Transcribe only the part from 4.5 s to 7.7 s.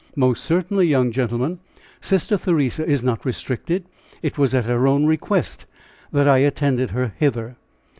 at her own request that I attended her hither."